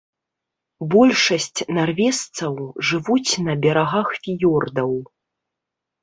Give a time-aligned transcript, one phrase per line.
[0.93, 2.53] Большасць нарвежцаў
[2.89, 4.91] жывуць на берагах фіёрдаў.